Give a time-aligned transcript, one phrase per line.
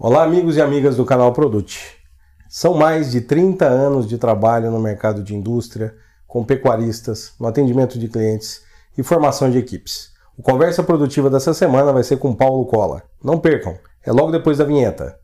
[0.00, 1.96] Olá, amigos e amigas do canal Produte.
[2.48, 5.92] São mais de 30 anos de trabalho no mercado de indústria,
[6.24, 8.62] com pecuaristas, no atendimento de clientes
[8.96, 10.12] e formação de equipes.
[10.36, 13.02] O Conversa Produtiva dessa semana vai ser com Paulo Cola.
[13.20, 13.76] Não percam,
[14.06, 15.18] é logo depois da vinheta.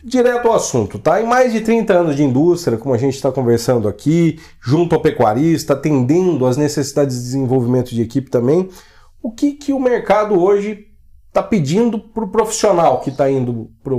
[0.05, 1.21] Direto ao assunto, tá?
[1.21, 5.01] Em mais de 30 anos de indústria, como a gente está conversando aqui, junto ao
[5.01, 8.69] pecuarista, atendendo às necessidades de desenvolvimento de equipe também,
[9.23, 10.89] o que, que o mercado hoje
[11.29, 13.95] está pedindo para o profissional que está indo para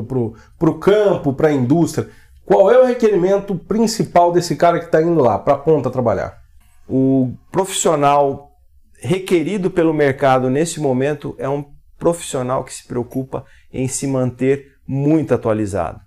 [0.69, 2.09] o campo, para a indústria?
[2.45, 6.41] Qual é o requerimento principal desse cara que está indo lá, para a ponta trabalhar?
[6.87, 8.51] O profissional
[8.99, 11.65] requerido pelo mercado nesse momento é um
[11.97, 16.01] profissional que se preocupa em se manter muito atualizado.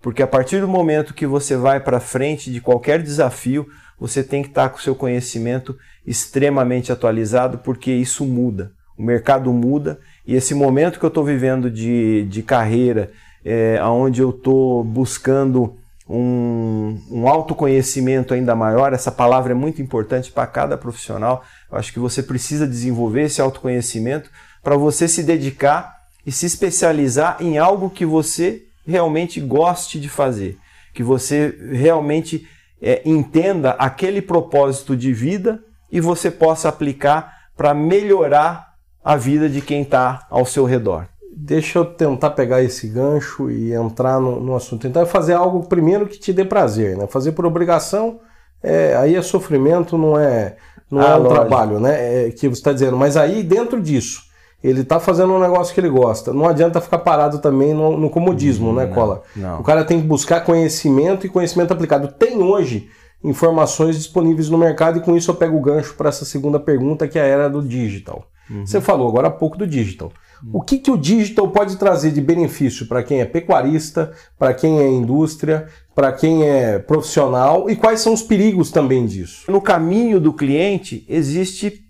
[0.00, 3.66] Porque a partir do momento que você vai para frente de qualquer desafio,
[4.02, 8.72] você tem que estar com o seu conhecimento extremamente atualizado, porque isso muda.
[8.98, 13.12] O mercado muda e esse momento que eu estou vivendo de, de carreira,
[13.44, 15.76] é, onde eu estou buscando
[16.08, 21.44] um, um autoconhecimento ainda maior, essa palavra é muito importante para cada profissional.
[21.70, 24.28] Eu acho que você precisa desenvolver esse autoconhecimento
[24.64, 25.94] para você se dedicar
[26.26, 30.58] e se especializar em algo que você realmente goste de fazer,
[30.92, 32.48] que você realmente
[32.82, 39.60] é, entenda aquele propósito de vida e você possa aplicar para melhorar a vida de
[39.60, 41.06] quem está ao seu redor.
[41.34, 44.82] Deixa eu tentar pegar esse gancho e entrar no, no assunto.
[44.82, 47.06] Tentar fazer algo primeiro que te dê prazer, né?
[47.06, 48.20] Fazer por obrigação,
[48.62, 50.56] é, aí é sofrimento, não é,
[50.90, 51.34] não ah, é um lógico.
[51.34, 52.26] trabalho, né?
[52.26, 52.96] É, que você está dizendo.
[52.96, 54.22] Mas aí dentro disso,
[54.62, 56.32] ele está fazendo um negócio que ele gosta.
[56.32, 59.22] Não adianta ficar parado também no, no comodismo, né, Cola?
[59.34, 59.60] Não.
[59.60, 62.08] O cara tem que buscar conhecimento e conhecimento aplicado.
[62.08, 62.88] Tem hoje
[63.24, 67.06] informações disponíveis no mercado e com isso eu pego o gancho para essa segunda pergunta
[67.08, 68.26] que é a era do digital.
[68.50, 68.66] Uhum.
[68.66, 70.12] Você falou agora há pouco do digital.
[70.42, 70.50] Uhum.
[70.54, 74.78] O que, que o digital pode trazer de benefício para quem é pecuarista, para quem
[74.78, 79.50] é indústria, para quem é profissional e quais são os perigos também disso?
[79.50, 81.80] No caminho do cliente existe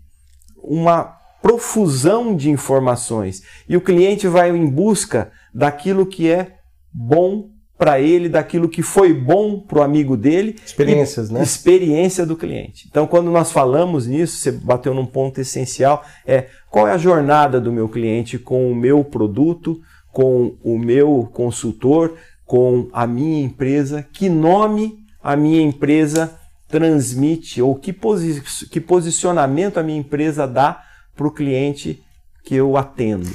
[0.62, 6.58] uma profusão de informações e o cliente vai em busca daquilo que é
[6.92, 10.54] bom para ele, daquilo que foi bom para o amigo dele.
[10.64, 11.42] Experiências, né?
[11.42, 12.86] Experiência do cliente.
[12.88, 17.60] Então, quando nós falamos nisso, você bateu num ponto essencial, é qual é a jornada
[17.60, 19.80] do meu cliente com o meu produto,
[20.12, 22.14] com o meu consultor,
[22.46, 26.38] com a minha empresa, que nome a minha empresa
[26.68, 30.82] transmite ou que, posi que posicionamento a minha empresa dá
[31.16, 32.02] para o cliente
[32.44, 33.30] que eu atendo.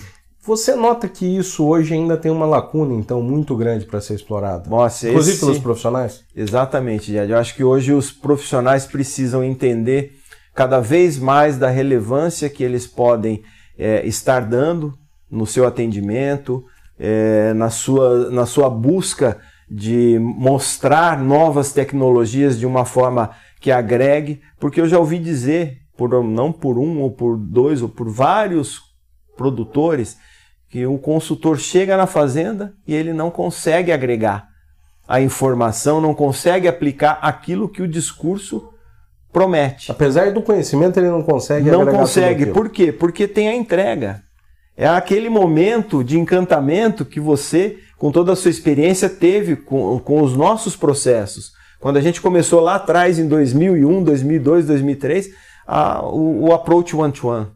[0.47, 4.69] Você nota que isso hoje ainda tem uma lacuna, então, muito grande para ser explorada?
[4.69, 5.45] Nossa, Inclusive esse...
[5.45, 6.23] pelos profissionais?
[6.33, 7.29] Exatamente, Jed.
[7.29, 10.13] Eu acho que hoje os profissionais precisam entender
[10.55, 13.43] cada vez mais da relevância que eles podem
[13.77, 14.93] é, estar dando
[15.29, 16.63] no seu atendimento,
[16.97, 19.37] é, na, sua, na sua busca
[19.69, 26.24] de mostrar novas tecnologias de uma forma que agregue, porque eu já ouvi dizer por,
[26.24, 28.81] não por um ou por dois ou por vários
[29.35, 30.18] produtores,
[30.69, 34.47] que o consultor chega na fazenda e ele não consegue agregar
[35.08, 38.69] a informação, não consegue aplicar aquilo que o discurso
[39.31, 39.91] promete.
[39.91, 42.47] Apesar do conhecimento, ele não consegue Não consegue.
[42.47, 42.91] Por quê?
[42.91, 44.22] Porque tem a entrega.
[44.75, 50.22] É aquele momento de encantamento que você, com toda a sua experiência, teve com, com
[50.22, 51.53] os nossos processos.
[51.79, 55.29] Quando a gente começou lá atrás, em 2001, 2002, 2003,
[55.67, 57.47] a, o, o approach one-to-one.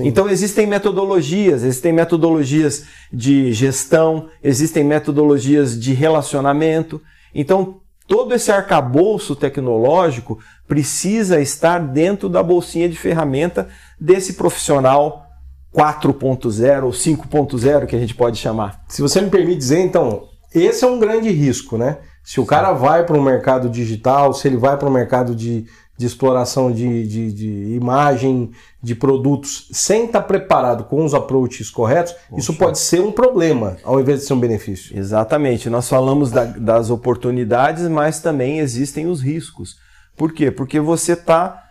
[0.00, 7.00] Então existem metodologias, existem metodologias de gestão, existem metodologias de relacionamento.
[7.34, 13.68] Então todo esse arcabouço tecnológico precisa estar dentro da bolsinha de ferramenta
[14.00, 15.26] desse profissional
[15.74, 18.82] 4.0 ou 5.0 que a gente pode chamar.
[18.88, 21.98] Se você me permite dizer, então, esse é um grande risco, né?
[22.22, 25.66] Se o cara vai para o mercado digital, se ele vai para o mercado de,
[26.02, 28.50] de exploração de, de, de, imagem,
[28.82, 32.40] de produtos, sem estar tá preparado com os approaches corretos, Poxa.
[32.40, 34.98] isso pode ser um problema, ao invés de ser um benefício.
[34.98, 35.70] Exatamente.
[35.70, 39.76] Nós falamos da, das oportunidades, mas também existem os riscos.
[40.16, 40.50] Por quê?
[40.50, 41.62] Porque você está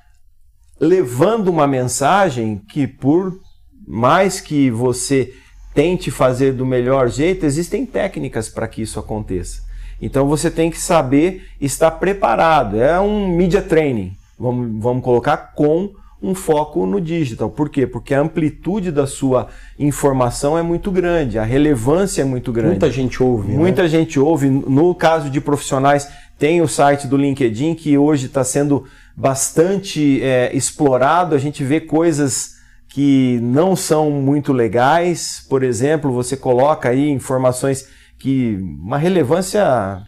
[0.79, 3.37] levando uma mensagem que, por
[3.85, 5.33] mais que você
[5.73, 9.69] tente fazer do melhor jeito, existem técnicas para que isso aconteça.
[10.01, 12.81] Então você tem que saber estar preparado.
[12.81, 15.91] É um media training, vamos, vamos colocar com
[16.21, 17.49] um foco no digital.
[17.49, 17.87] Por quê?
[17.87, 19.47] Porque a amplitude da sua
[19.79, 22.71] informação é muito grande, a relevância é muito grande.
[22.71, 23.51] Muita gente ouve.
[23.51, 23.57] Né?
[23.57, 23.89] Muita né?
[23.89, 24.49] gente ouve.
[24.49, 26.07] No caso de profissionais,
[26.37, 28.85] tem o site do LinkedIn que hoje está sendo
[29.15, 31.33] bastante é, explorado.
[31.33, 32.55] A gente vê coisas
[32.87, 35.45] que não são muito legais.
[35.49, 37.87] Por exemplo, você coloca aí informações
[38.19, 40.03] que uma relevância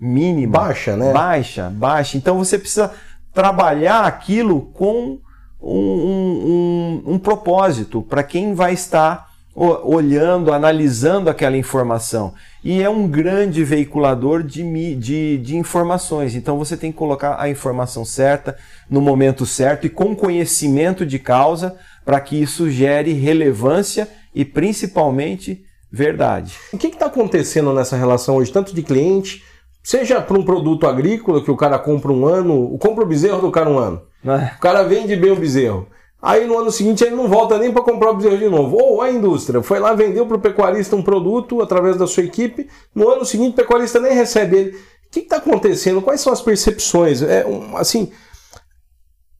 [0.00, 1.12] mínima, baixa, né?
[1.12, 2.16] Baixa, baixa.
[2.16, 2.90] Então você precisa
[3.32, 5.18] trabalhar aquilo com
[5.60, 12.32] um, um, um, um propósito para quem vai estar olhando, analisando aquela informação.
[12.62, 14.62] E é um grande veiculador de,
[14.96, 16.34] de, de, informações.
[16.34, 18.56] Então você tem que colocar a informação certa,
[18.88, 25.64] no momento certo e com conhecimento de causa, para que isso gere relevância e principalmente
[25.90, 26.54] verdade.
[26.72, 29.42] O que está acontecendo nessa relação hoje, tanto de cliente,
[29.82, 33.50] seja para um produto agrícola que o cara compra um ano, compra o bezerro do
[33.50, 34.02] cara um ano.
[34.24, 34.54] É.
[34.56, 35.86] O cara vende bem o bezerro.
[36.22, 38.76] Aí no ano seguinte ele não volta nem para comprar o bezerro de novo.
[38.76, 42.68] Ou a indústria foi lá, vendeu para o pecuarista um produto através da sua equipe,
[42.94, 44.70] no ano seguinte o pecuarista nem recebe ele.
[44.70, 46.02] O que está acontecendo?
[46.02, 47.22] Quais são as percepções?
[47.22, 48.12] É um, assim,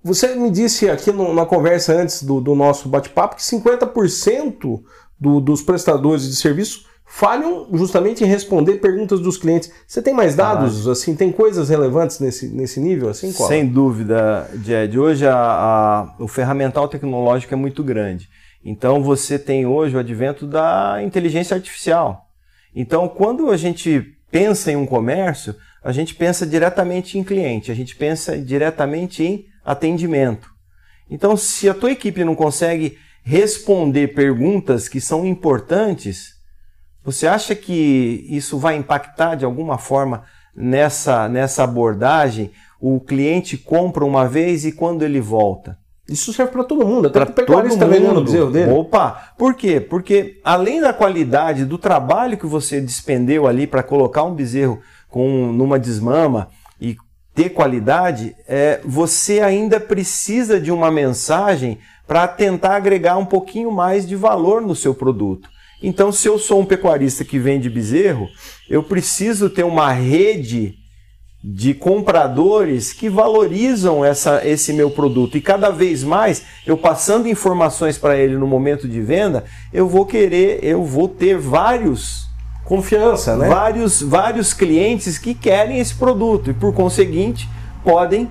[0.02, 4.82] você me disse aqui no, na conversa antes do, do nosso bate-papo que 50%
[5.20, 9.70] do, dos prestadores de serviço falham justamente em responder perguntas dos clientes.
[9.84, 13.08] Você tem mais dados, ah, assim, tem coisas relevantes nesse, nesse nível?
[13.08, 13.32] assim?
[13.32, 14.96] Sem dúvida, Jed.
[14.96, 18.28] Hoje a, a, o ferramental tecnológico é muito grande.
[18.64, 22.28] Então você tem hoje o advento da inteligência artificial.
[22.74, 27.74] Então quando a gente pensa em um comércio, a gente pensa diretamente em cliente, a
[27.74, 30.48] gente pensa diretamente em atendimento.
[31.10, 36.39] Então se a tua equipe não consegue responder perguntas que são importantes,
[37.04, 40.24] você acha que isso vai impactar de alguma forma
[40.54, 42.50] nessa, nessa abordagem?
[42.80, 45.78] O cliente compra uma vez e quando ele volta?
[46.08, 48.72] Isso serve para todo mundo, até para o pecuarista vendendo o bezerro dele.
[48.72, 49.32] Opa!
[49.38, 49.80] Por quê?
[49.80, 55.52] Porque além da qualidade do trabalho que você despendeu ali para colocar um bezerro com
[55.52, 56.48] numa desmama
[56.80, 56.96] e
[57.32, 64.06] ter qualidade, é, você ainda precisa de uma mensagem para tentar agregar um pouquinho mais
[64.06, 65.48] de valor no seu produto.
[65.82, 68.28] Então, se eu sou um pecuarista que vende bezerro,
[68.68, 70.74] eu preciso ter uma rede
[71.42, 75.38] de compradores que valorizam essa, esse meu produto.
[75.38, 80.04] E cada vez mais, eu passando informações para ele no momento de venda, eu vou
[80.04, 82.28] querer, eu vou ter vários
[82.64, 83.48] confiança, né?
[83.48, 87.48] Vários, vários clientes que querem esse produto e por conseguinte
[87.82, 88.30] podem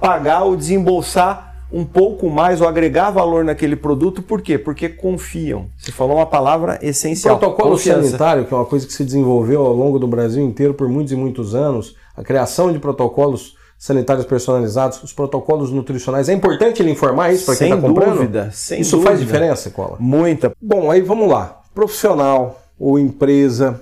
[0.00, 4.56] pagar ou desembolsar um pouco mais ou agregar valor naquele produto, por quê?
[4.56, 5.66] Porque confiam.
[5.76, 7.34] Você falou uma palavra essencial.
[7.34, 8.02] O protocolo confiança.
[8.04, 11.12] sanitário, que é uma coisa que se desenvolveu ao longo do Brasil inteiro por muitos
[11.12, 16.28] e muitos anos, a criação de protocolos sanitários personalizados, os protocolos nutricionais.
[16.28, 18.14] É importante ele informar isso para quem está comprando?
[18.14, 19.10] Dúvida, sem isso dúvida.
[19.10, 19.96] faz diferença, Cola?
[19.98, 20.52] Muita.
[20.62, 21.60] Bom, aí vamos lá.
[21.74, 23.80] Profissional ou empresa,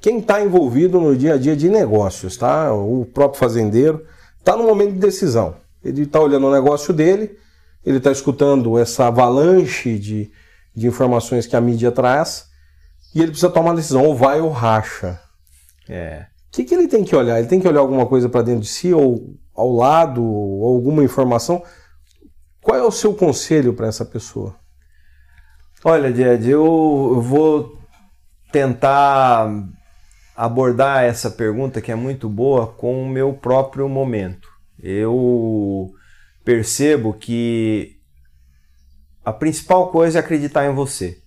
[0.00, 2.72] quem está envolvido no dia a dia de negócios, tá?
[2.72, 4.02] O próprio fazendeiro
[4.38, 5.67] está no momento de decisão.
[5.82, 7.38] Ele está olhando o negócio dele,
[7.84, 10.30] ele está escutando essa avalanche de,
[10.74, 12.48] de informações que a mídia traz
[13.14, 15.20] e ele precisa tomar uma decisão, ou vai ou racha.
[15.88, 16.26] É.
[16.48, 17.38] O que, que ele tem que olhar?
[17.38, 21.02] Ele tem que olhar alguma coisa para dentro de si, ou ao lado, ou alguma
[21.02, 21.62] informação.
[22.60, 24.56] Qual é o seu conselho para essa pessoa?
[25.84, 27.78] Olha, Jed, eu, eu vou
[28.52, 29.48] tentar
[30.36, 35.92] abordar essa pergunta que é muito boa com o meu próprio momento eu
[36.44, 37.96] percebo que
[39.24, 41.18] a principal coisa é acreditar em você.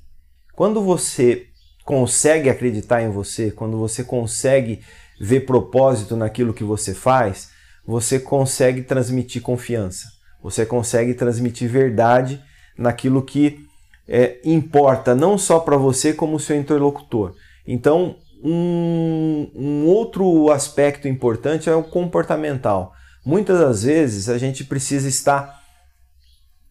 [0.56, 1.48] Quando você
[1.86, 4.82] consegue acreditar em você, quando você consegue
[5.20, 7.52] ver propósito naquilo que você faz,
[7.86, 10.08] você consegue transmitir confiança,
[10.42, 12.42] você consegue transmitir verdade
[12.78, 13.66] naquilo que
[14.08, 17.36] é, importa não só para você como seu interlocutor.
[17.68, 22.94] Então, um, um outro aspecto importante é o comportamental.
[23.24, 25.62] Muitas das vezes a gente precisa estar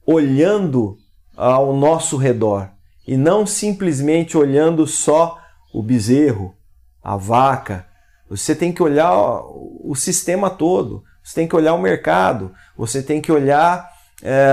[0.05, 0.99] olhando
[1.37, 2.71] ao nosso redor
[3.07, 5.39] e não simplesmente olhando só
[5.73, 6.55] o bezerro,
[7.03, 7.87] a vaca.
[8.29, 13.21] Você tem que olhar o sistema todo, você tem que olhar o mercado, você tem
[13.21, 13.89] que olhar
[14.23, 14.45] é,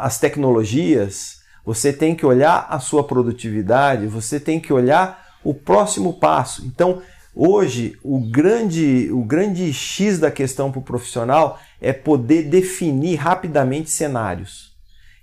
[0.00, 6.14] as tecnologias, você tem que olhar a sua produtividade, você tem que olhar o próximo
[6.14, 6.64] passo.
[6.66, 7.02] Então,
[7.36, 13.90] Hoje, o grande, o grande X da questão para o profissional é poder definir rapidamente
[13.90, 14.72] cenários.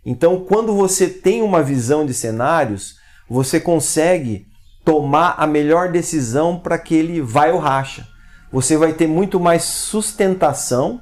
[0.06, 2.98] Então, quando você tem uma visão de cenários,
[3.30, 4.46] você consegue
[4.84, 8.06] tomar a melhor decisão para que ele vai ou racha.
[8.52, 11.00] Você vai ter muito mais sustentação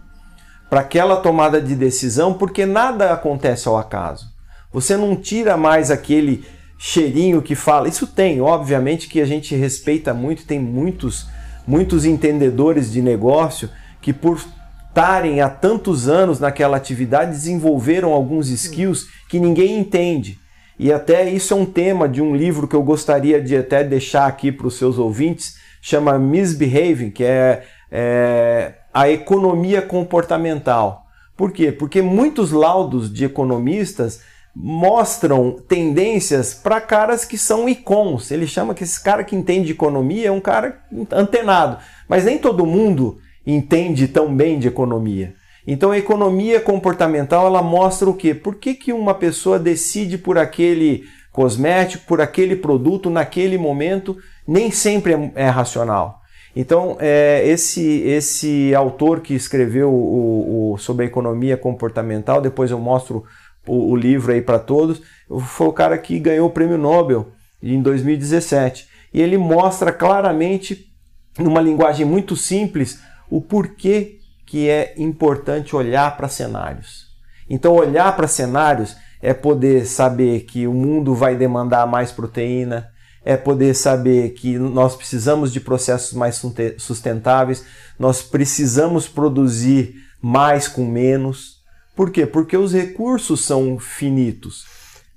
[0.70, 4.28] para aquela tomada de decisão, porque nada acontece ao acaso.
[4.72, 6.46] Você não tira mais aquele
[6.80, 7.90] cheirinho que fala.
[7.90, 11.28] Isso tem, obviamente que a gente respeita muito, tem muitos
[11.68, 13.70] muitos entendedores de negócio
[14.02, 14.44] que por
[14.88, 20.40] estarem há tantos anos naquela atividade desenvolveram alguns skills que ninguém entende.
[20.80, 24.26] E até isso é um tema de um livro que eu gostaria de até deixar
[24.26, 31.06] aqui para os seus ouvintes, chama Misbehaving, que é, é a economia comportamental.
[31.38, 31.72] Por quê?
[31.72, 34.22] Porque muitos laudos de economistas
[34.56, 38.32] mostram tendências para caras que são icons.
[38.32, 41.78] Ele chama que esse cara que entende de economia é um cara antenado.
[42.08, 45.34] Mas nem todo mundo entende tão bem de economia.
[45.66, 48.34] Então a economia comportamental ela mostra o quê?
[48.34, 54.72] Por que, que uma pessoa decide por aquele cosmético, por aquele produto naquele momento, nem
[54.72, 56.20] sempre é, é racional.
[56.56, 62.80] Então é, esse esse autor que escreveu o, o, sobre a economia comportamental, depois eu
[62.80, 63.24] mostro
[63.70, 65.02] o, o livro aí para todos,
[65.42, 70.92] foi o cara que ganhou o prêmio Nobel em 2017 e ele mostra claramente
[71.38, 73.00] numa linguagem muito simples
[73.30, 77.08] o porquê que é importante olhar para cenários.
[77.50, 82.90] Então, olhar para cenários é poder saber que o mundo vai demandar mais proteína,
[83.24, 86.42] é poder saber que nós precisamos de processos mais
[86.78, 87.66] sustentáveis,
[87.98, 91.59] nós precisamos produzir mais com menos.
[92.00, 92.26] Por quê?
[92.26, 94.66] Porque os recursos são finitos.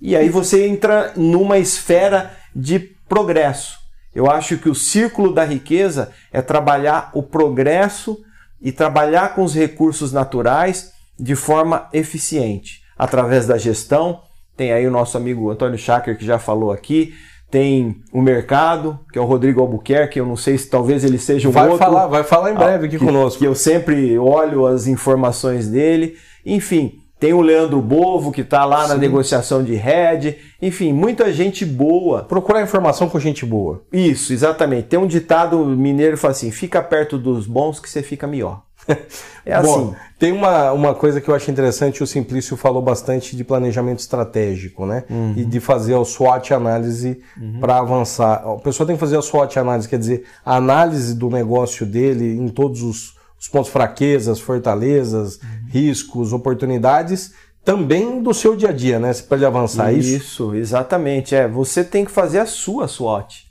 [0.01, 3.79] E aí você entra numa esfera de progresso.
[4.13, 8.19] Eu acho que o círculo da riqueza é trabalhar o progresso
[8.61, 14.21] e trabalhar com os recursos naturais de forma eficiente, através da gestão.
[14.57, 17.15] Tem aí o nosso amigo Antônio Schacker que já falou aqui,
[17.49, 21.49] tem o mercado, que é o Rodrigo Albuquerque, eu não sei se talvez ele seja
[21.49, 21.79] um vai outro.
[21.79, 23.39] Falar, vai falar em breve aqui que, conosco.
[23.39, 26.17] Que eu sempre olho as informações dele.
[26.45, 28.89] Enfim, tem o Leandro Bovo, que está lá Sim.
[28.89, 30.39] na negociação de rede.
[30.61, 32.25] Enfim, muita gente boa.
[32.25, 33.85] Procurar informação com gente boa.
[33.93, 34.89] Isso, exatamente.
[34.89, 38.63] Tem um ditado mineiro que fala assim: fica perto dos bons que você fica melhor.
[39.45, 39.67] É assim.
[39.67, 43.99] Bom, tem uma, uma coisa que eu acho interessante, o Simplício falou bastante de planejamento
[43.99, 45.03] estratégico, né?
[45.11, 45.35] Uhum.
[45.37, 47.59] E de fazer a SWOT análise uhum.
[47.59, 48.35] para avançar.
[48.35, 52.37] A pessoa tem que fazer a SWOT análise, quer dizer, a análise do negócio dele
[52.37, 55.67] em todos os os pontos fraquezas, fortalezas, uhum.
[55.69, 57.35] riscos, oportunidades,
[57.65, 59.13] também do seu dia a dia, né?
[59.15, 60.17] Para ele avançar isso.
[60.17, 61.35] Isso, exatamente.
[61.35, 63.51] É, você tem que fazer a sua SWOT,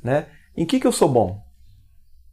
[0.00, 0.26] né?
[0.56, 1.42] Em que que eu sou bom?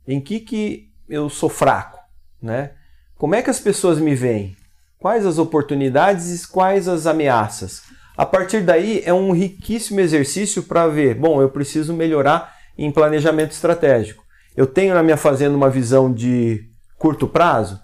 [0.07, 1.97] Em que que eu sou fraco,
[2.39, 2.73] né?
[3.15, 4.55] Como é que as pessoas me veem?
[4.99, 7.81] Quais as oportunidades e quais as ameaças?
[8.15, 13.51] A partir daí é um riquíssimo exercício para ver, bom, eu preciso melhorar em planejamento
[13.51, 14.23] estratégico.
[14.55, 16.68] Eu tenho na minha fazenda uma visão de
[16.99, 17.79] curto prazo?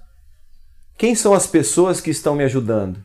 [0.98, 3.00] Quem são as pessoas que estão me ajudando?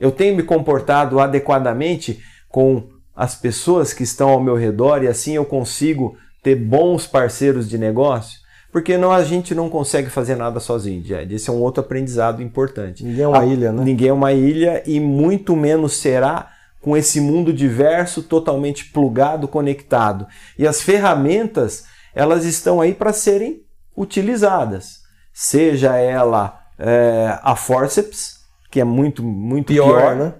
[0.00, 5.34] Eu tenho me comportado adequadamente com as pessoas que estão ao meu redor e assim
[5.34, 8.40] eu consigo ter bons parceiros de negócio?
[8.72, 11.34] Porque não, a gente não consegue fazer nada sozinho, Jed.
[11.34, 13.04] Esse é um outro aprendizado importante.
[13.04, 13.84] Ninguém é uma a, ilha, né?
[13.84, 20.26] Ninguém é uma ilha e muito menos será com esse mundo diverso, totalmente plugado, conectado.
[20.58, 21.84] E as ferramentas,
[22.14, 23.60] elas estão aí para serem
[23.94, 25.01] utilizadas
[25.32, 30.34] seja ela é, a forceps, que é muito, muito pior, pior né?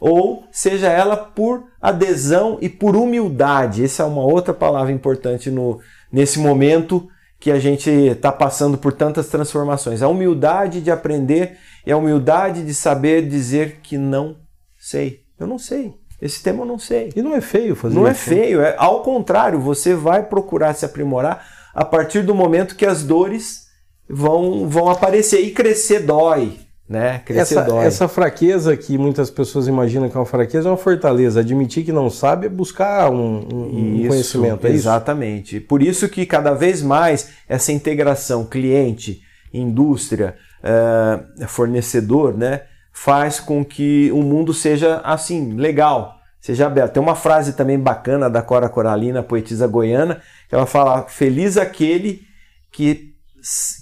[0.00, 3.84] ou seja ela por adesão e por humildade.
[3.84, 5.80] Essa é uma outra palavra importante no,
[6.12, 10.02] nesse momento que a gente está passando por tantas transformações.
[10.02, 14.36] A humildade de aprender e a humildade de saber dizer que não
[14.78, 15.22] sei.
[15.38, 15.94] Eu não sei.
[16.20, 17.12] Esse tema eu não sei.
[17.14, 18.30] E não é feio fazer Não é isso.
[18.32, 18.60] é feio.
[18.62, 23.65] É, ao contrário, você vai procurar se aprimorar a partir do momento que as dores
[24.08, 26.58] vão, vão aparecer e crescer dói.
[26.88, 27.20] Né?
[27.24, 27.84] Crescer essa, dói.
[27.84, 31.40] essa fraqueza que muitas pessoas imaginam que é uma fraqueza é uma fortaleza.
[31.40, 34.66] Admitir que não sabe é buscar um, um isso, conhecimento.
[34.66, 35.56] É exatamente.
[35.56, 35.66] Isso?
[35.66, 39.20] Por isso que cada vez mais essa integração cliente,
[39.52, 46.92] indústria, uh, fornecedor, né, faz com que o mundo seja assim legal, seja aberto.
[46.92, 52.22] Tem uma frase também bacana da Cora Coralina, poetisa goiana, que ela fala: "Feliz aquele
[52.70, 53.15] que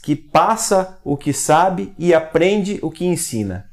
[0.03, 3.67] que passa o que sabe e aprende o que ensina.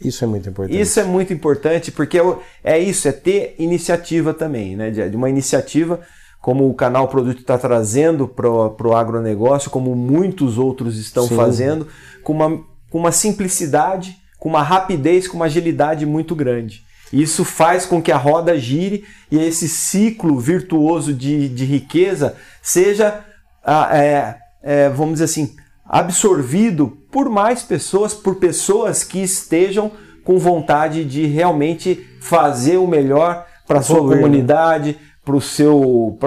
[0.00, 0.80] Isso é muito importante.
[0.80, 2.18] Isso é muito importante porque
[2.62, 4.90] é isso, é ter iniciativa também, né?
[4.90, 6.00] De uma iniciativa
[6.40, 11.36] como o canal Produto está trazendo para o agronegócio, como muitos outros estão Sim.
[11.36, 11.86] fazendo,
[12.24, 16.82] com uma, com uma simplicidade, com uma rapidez, com uma agilidade muito grande.
[17.12, 23.24] Isso faz com que a roda gire e esse ciclo virtuoso de, de riqueza seja,
[23.64, 25.54] ah, é, é, vamos dizer assim,
[25.84, 29.92] absorvido por mais pessoas, por pessoas que estejam
[30.24, 36.18] com vontade de realmente fazer o melhor para a sua comunidade, para seu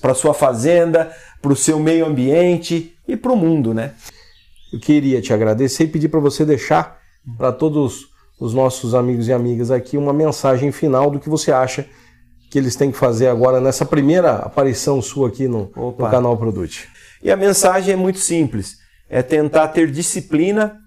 [0.00, 3.92] para a sua fazenda, para o seu meio ambiente e para o mundo, né?
[4.72, 6.98] Eu queria te agradecer e pedir para você deixar
[7.36, 8.08] para todos
[8.40, 11.86] os nossos amigos e amigas aqui uma mensagem final do que você acha
[12.50, 16.88] que eles têm que fazer agora nessa primeira aparição sua aqui no, no canal Produte.
[17.24, 18.76] E a mensagem é muito simples:
[19.08, 20.78] é tentar ter disciplina,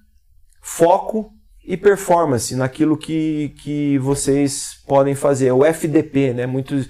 [0.62, 1.34] foco
[1.66, 5.52] e performance naquilo que, que vocês podem fazer.
[5.52, 6.46] O FDP, né?
[6.46, 6.88] Muitos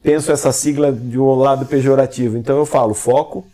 [0.00, 2.38] pensam essa sigla de um lado pejorativo.
[2.38, 3.44] Então eu falo foco,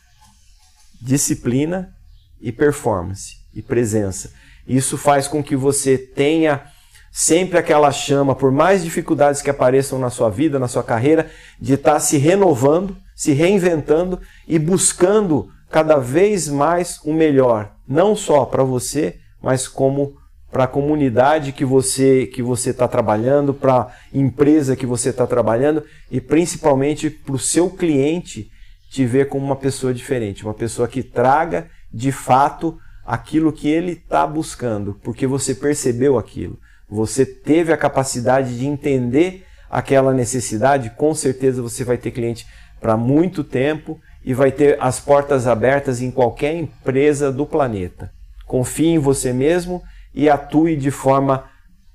[1.01, 1.93] disciplina
[2.41, 4.31] e performance e presença.
[4.67, 6.63] Isso faz com que você tenha
[7.11, 11.29] sempre aquela chama, por mais dificuldades que apareçam na sua vida, na sua carreira,
[11.61, 18.47] de estar se renovando, se reinventando e buscando cada vez mais o melhor, não só
[18.47, 20.15] para você, mas como
[20.51, 25.27] para a comunidade que você que você está trabalhando, para a empresa que você está
[25.27, 28.51] trabalhando e principalmente para o seu cliente
[28.91, 33.93] te ver como uma pessoa diferente, uma pessoa que traga de fato aquilo que ele
[33.93, 36.59] está buscando, porque você percebeu aquilo,
[36.89, 42.47] você teve a capacidade de entender aquela necessidade, com certeza você vai ter cliente
[42.81, 48.11] para muito tempo e vai ter as portas abertas em qualquer empresa do planeta.
[48.47, 49.83] Confie em você mesmo
[50.15, 51.45] e atue de forma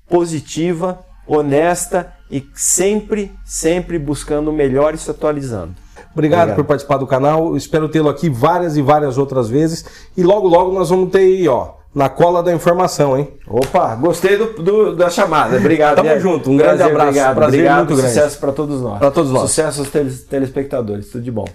[0.07, 5.75] positiva, honesta e sempre, sempre buscando o melhor e se atualizando.
[6.13, 7.57] Obrigado, Obrigado, por participar do canal.
[7.57, 9.85] Espero tê-lo aqui várias e várias outras vezes.
[10.15, 13.33] E logo, logo nós vamos ter aí, ó, na cola da informação, hein?
[13.47, 15.55] Opa, gostei do, do da chamada.
[15.55, 15.95] Obrigado.
[15.95, 16.51] Tamo junto.
[16.51, 17.07] Um grande prazer, abraço.
[17.09, 17.35] Obrigado.
[17.35, 17.77] Prazer obrigado.
[17.77, 18.13] muito grande.
[18.13, 18.99] Sucesso para todos nós.
[18.99, 19.49] Para todos nós.
[19.49, 19.89] Sucesso aos
[20.25, 21.09] telespectadores.
[21.09, 21.45] Tudo de bom.